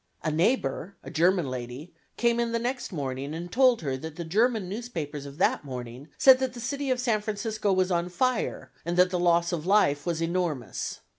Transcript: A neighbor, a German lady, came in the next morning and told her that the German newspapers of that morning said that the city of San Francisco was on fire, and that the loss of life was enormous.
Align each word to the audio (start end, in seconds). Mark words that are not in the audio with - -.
A 0.23 0.31
neighbor, 0.31 0.95
a 1.03 1.11
German 1.11 1.47
lady, 1.47 1.93
came 2.17 2.39
in 2.39 2.53
the 2.53 2.57
next 2.57 2.91
morning 2.91 3.35
and 3.35 3.51
told 3.51 3.81
her 3.81 3.95
that 3.97 4.15
the 4.15 4.23
German 4.23 4.67
newspapers 4.67 5.27
of 5.27 5.37
that 5.37 5.63
morning 5.63 6.07
said 6.17 6.39
that 6.39 6.53
the 6.53 6.59
city 6.59 6.89
of 6.89 6.99
San 6.99 7.21
Francisco 7.21 7.71
was 7.71 7.91
on 7.91 8.09
fire, 8.09 8.71
and 8.83 8.97
that 8.97 9.11
the 9.11 9.19
loss 9.19 9.51
of 9.51 9.67
life 9.67 10.03
was 10.07 10.19
enormous. 10.19 11.01